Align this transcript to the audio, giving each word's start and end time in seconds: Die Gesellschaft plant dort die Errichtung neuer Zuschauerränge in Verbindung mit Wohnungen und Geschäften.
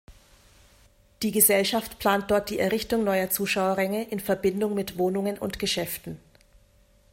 Die 1.21 1.29
Gesellschaft 1.31 1.99
plant 1.99 2.31
dort 2.31 2.49
die 2.49 2.57
Errichtung 2.57 3.03
neuer 3.03 3.29
Zuschauerränge 3.29 4.03
in 4.09 4.19
Verbindung 4.19 4.73
mit 4.73 4.97
Wohnungen 4.97 5.37
und 5.37 5.59
Geschäften. 5.59 6.17